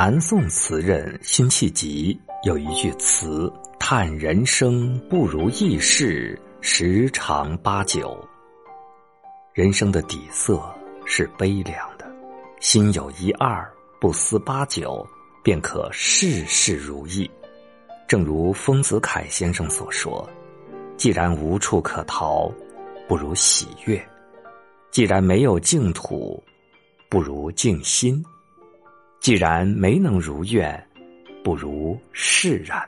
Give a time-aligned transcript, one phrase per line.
[0.00, 8.16] 南宋词人辛弃疾有一句词：“叹人生不如意事，十常八九。”
[9.52, 10.62] 人生的底色
[11.04, 12.08] 是悲凉的，
[12.60, 13.68] 心有一二，
[14.00, 15.04] 不思八九，
[15.42, 17.28] 便可事事如意。
[18.06, 20.30] 正如丰子恺先生所说
[20.96, 22.48] ：“既然无处可逃，
[23.08, 23.98] 不如喜悦；
[24.92, 26.40] 既然没有净土，
[27.08, 28.22] 不如静心；
[29.20, 30.86] 既然没能如愿，
[31.44, 32.80] 不如释然；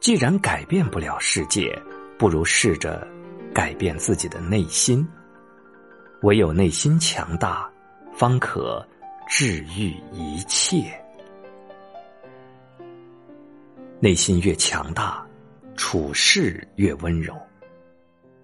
[0.00, 1.76] 既然改变不了世界，
[2.18, 3.06] 不如试着。”
[3.54, 5.06] 改变自己的内心，
[6.22, 7.70] 唯有内心强大，
[8.14, 8.82] 方可
[9.28, 10.90] 治愈一切。
[14.00, 15.22] 内心越强大，
[15.76, 17.36] 处事越温柔。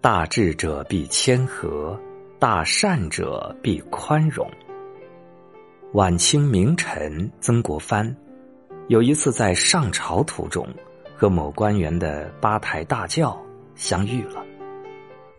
[0.03, 1.99] 大智者必谦和，
[2.39, 4.47] 大善者必宽容。
[5.95, 8.15] 晚清名臣曾国藩，
[8.89, 10.69] 有一次在上朝途中，
[11.17, 13.41] 和某官员的八抬大轿
[13.75, 14.45] 相遇了。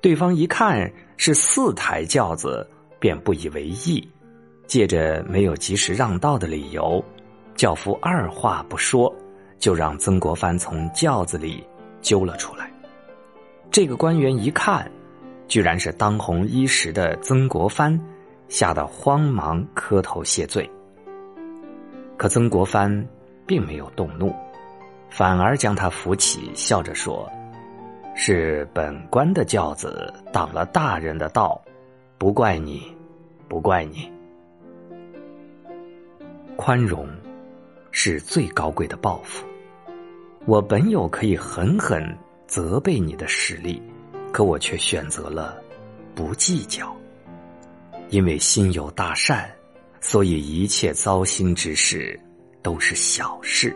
[0.01, 2.67] 对方一看是四抬轿子，
[2.99, 4.09] 便不以为意，
[4.65, 7.03] 借着没有及时让道的理由，
[7.53, 9.13] 轿夫二话不说，
[9.59, 11.63] 就让曾国藩从轿子里
[12.01, 12.71] 揪了出来。
[13.69, 14.91] 这个官员一看，
[15.47, 17.99] 居然是当红一时的曾国藩，
[18.49, 20.69] 吓得慌忙磕头谢罪。
[22.17, 23.07] 可曾国藩
[23.45, 24.35] 并没有动怒，
[25.09, 27.31] 反而将他扶起，笑着说。
[28.15, 31.61] 是本官的轿子挡了大人的道，
[32.17, 32.93] 不怪你，
[33.47, 34.11] 不怪你。
[36.57, 37.07] 宽容
[37.91, 39.47] 是最高贵的报复。
[40.45, 42.03] 我本有可以狠狠
[42.45, 43.81] 责备你的实力，
[44.33, 45.57] 可我却选择了
[46.13, 46.93] 不计较，
[48.09, 49.49] 因为心有大善，
[50.01, 52.19] 所以一切糟心之事
[52.61, 53.75] 都是小事。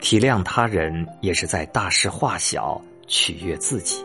[0.00, 2.80] 体谅他人也是在大事化小。
[3.06, 4.02] 取悦自己。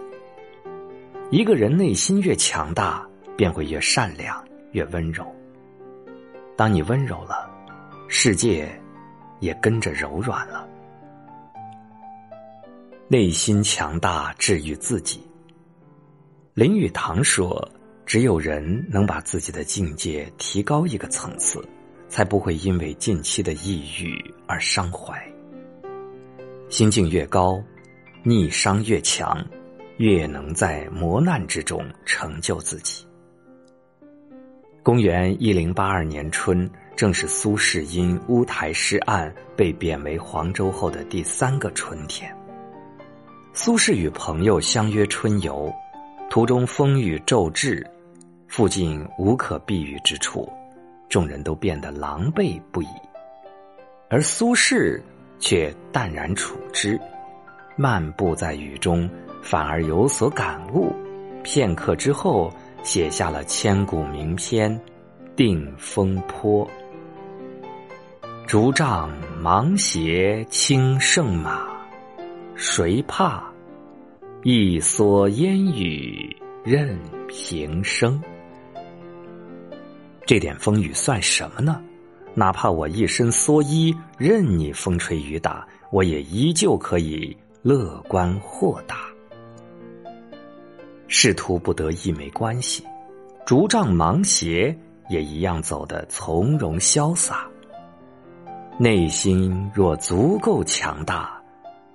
[1.31, 4.43] 一个人内心越强大，便会越善良、
[4.73, 5.25] 越温柔。
[6.57, 7.49] 当你温柔了，
[8.09, 8.69] 世界
[9.39, 10.67] 也跟着柔软了。
[13.07, 15.25] 内心强大，治愈自己。
[16.53, 17.65] 林语堂说
[18.09, 21.63] ：“只有人能把自己的境界提高一个层次，
[22.07, 25.15] 才不会因为近期的抑郁而伤怀。
[26.69, 27.63] 心境越高。”
[28.25, 29.45] 逆商越强，
[29.97, 33.05] 越能在磨难之中成就自己。
[34.81, 42.35] 公元一零八二年春，正是苏轼因乌台诗案被贬为黄州后的第三个春天。
[43.53, 45.71] 苏轼与朋友相约春游，
[46.29, 47.87] 途中风雨骤至，
[48.49, 50.51] 附近无可避雨之处，
[51.07, 52.87] 众人都变得狼狈不已，
[54.09, 54.99] 而苏轼
[55.39, 56.99] 却淡然处之。
[57.77, 59.07] 漫步在雨中，
[59.43, 60.91] 反而有所感悟。
[61.43, 62.51] 片刻之后，
[62.81, 64.75] 写下了千古名篇
[65.35, 66.67] 《定风波》
[68.47, 71.67] ：“竹杖芒鞋轻胜马，
[72.55, 73.43] 谁怕？
[74.41, 78.19] 一蓑烟雨任平生。”
[80.29, 81.81] 这点风雨算什么呢？
[82.35, 87.35] 哪怕我一身蓑衣，任你风吹雨打，我也依旧可以。
[87.63, 89.07] 乐观豁达，
[91.07, 92.85] 仕途不得意没关系，
[93.43, 94.77] 竹杖芒鞋
[95.09, 97.47] 也一样走得从容潇洒。
[98.77, 101.41] 内心若足够强大，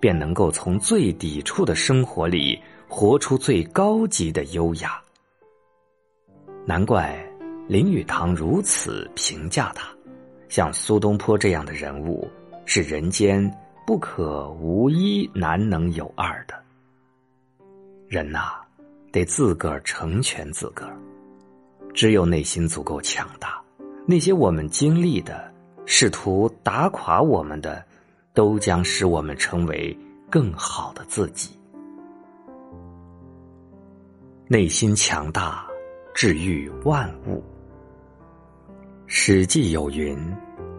[0.00, 2.58] 便能够从最抵触的生活里
[2.88, 5.00] 活出最高级的优雅。
[6.66, 7.16] 难怪
[7.66, 9.88] 林语堂如此评价他，
[10.48, 12.28] 像苏东坡这样的人物
[12.64, 13.52] 是人间。
[13.86, 16.54] 不可无一，难能有二的
[18.08, 18.52] 人呐，
[19.12, 20.96] 得自个儿成全自个儿。
[21.92, 23.62] 只有内心足够强大，
[24.06, 25.52] 那些我们经历的、
[25.84, 27.84] 试图打垮我们的，
[28.32, 29.94] 都将使我们成为
[30.30, 31.50] 更好的自己。
[34.48, 35.66] 内心强大，
[36.14, 37.38] 治愈万物。
[39.06, 40.18] 《史记》有云：“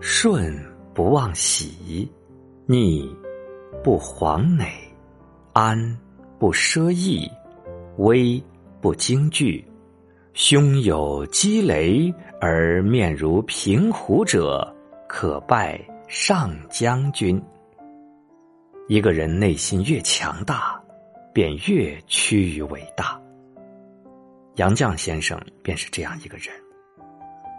[0.01, 0.53] 顺
[0.93, 2.09] 不忘喜。”
[2.67, 3.15] 逆
[3.83, 4.65] 不惶馁，
[5.53, 5.77] 安
[6.39, 7.29] 不奢逸，
[7.97, 8.43] 危
[8.81, 9.63] 不惊惧，
[10.33, 12.11] 胸有积雷
[12.41, 14.75] 而面如平湖者，
[15.07, 17.39] 可拜上将军。
[18.87, 20.81] 一个人内心越强大，
[21.31, 23.21] 便越趋于伟大。
[24.55, 26.51] 杨绛先生便是这样一个人。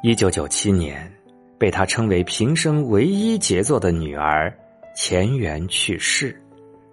[0.07, 1.13] 一九九七年，
[1.59, 4.57] 被他称为平生唯一杰作的女儿
[4.95, 6.41] 钱媛去世。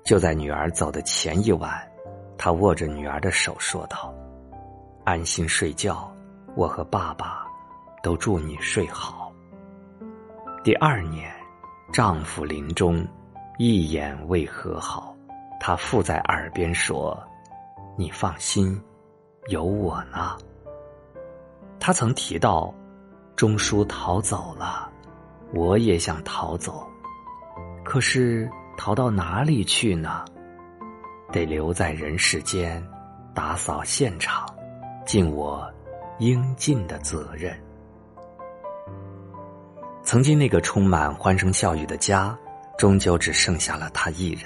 [0.04, 1.80] 就在女儿走的前一晚，
[2.39, 4.12] 他握着女儿的手说道
[5.06, 6.12] ：“安心睡觉，
[6.56, 7.45] 我和爸爸
[8.01, 9.31] 都祝你睡好。”
[10.63, 11.31] 第二年，
[11.92, 13.06] 丈夫临终，
[13.60, 15.15] 一眼未和好，
[15.60, 17.15] 他附在耳边说
[17.95, 18.75] ：“你放心，
[19.50, 20.36] 有我呢。”
[21.80, 22.74] 他曾提到，
[23.36, 24.90] 钟书逃走了，
[25.54, 26.88] 我也想逃走，
[27.84, 28.50] 可是。
[28.76, 30.26] 逃到哪里去呢？
[31.32, 32.84] 得留在人世间，
[33.32, 34.48] 打扫现场，
[35.06, 35.72] 尽我
[36.18, 37.56] 应尽的责任。
[40.04, 42.36] 曾经那个充满欢声笑语的家，
[42.76, 44.46] 终究只剩下了他一人。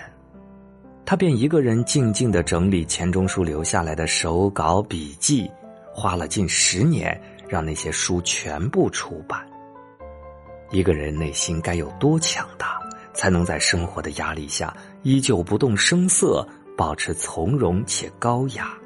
[1.06, 5.50] 他便一个人静静的整理钱钟书留下来的手稿笔记，
[5.94, 9.46] 花了近十年，让那些书全部出版。
[10.70, 12.78] 一个人内心该有多强大？
[13.14, 14.72] 才能在生活的压力下
[15.02, 16.48] 依旧不动声色，
[16.78, 18.78] 保持从容且高雅。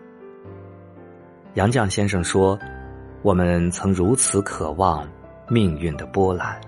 [1.55, 2.57] 杨绛先生说
[3.23, 5.05] ：“我们曾如此渴望
[5.49, 6.61] 命运的波澜，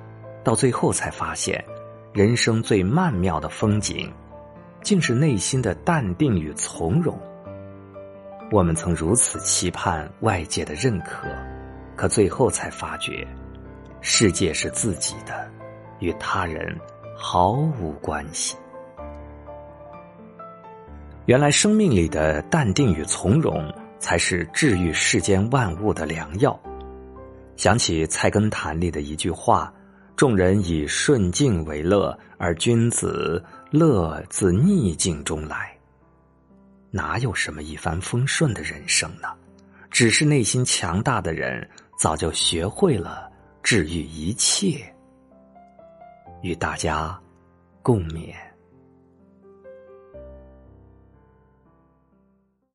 [0.43, 1.63] 到最后才发现，
[2.11, 4.11] 人生最曼妙的风景，
[4.81, 7.17] 竟是内心的淡定与从容。
[8.51, 11.29] 我们曾如此期盼外界的认可，
[11.95, 13.27] 可最后才发觉，
[14.01, 15.49] 世界是自己的，
[15.99, 16.77] 与他人。”
[17.15, 18.57] 毫无关系。
[21.25, 26.59] 原来生命里的淡定与从容，才是治愈世间万物的良药。
[27.55, 29.71] 想起《菜根谭》里的一句话
[30.17, 35.71] ：“众人以顺境为乐，而君子乐自逆境中来。”
[36.91, 39.29] 哪有什么一帆风顺的人生呢？
[39.89, 43.31] 只是内心强大的人，早就学会了
[43.61, 44.93] 治愈一切。
[46.41, 47.17] 与大家
[47.81, 48.52] 共勉。